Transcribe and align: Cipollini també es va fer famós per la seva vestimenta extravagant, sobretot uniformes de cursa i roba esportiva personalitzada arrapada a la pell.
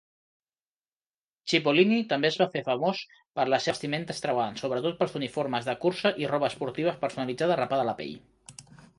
Cipollini 1.51 1.97
també 2.13 2.29
es 2.29 2.37
va 2.41 2.47
fer 2.55 2.63
famós 2.69 3.01
per 3.39 3.45
la 3.53 3.59
seva 3.65 3.75
vestimenta 3.75 4.15
extravagant, 4.15 4.57
sobretot 4.61 5.19
uniformes 5.19 5.67
de 5.67 5.75
cursa 5.83 6.13
i 6.23 6.31
roba 6.31 6.49
esportiva 6.55 6.95
personalitzada 7.05 7.55
arrapada 7.57 7.85
a 7.85 7.89
la 7.91 7.95
pell. 8.01 8.17